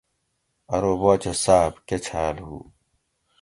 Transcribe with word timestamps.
ارو 0.73 0.93
باچہ 1.01 1.33
صاۤب 1.43 1.73
کہ 1.87 1.97
چھاۤل 2.05 2.37
ھو؟ٰ 2.45 2.63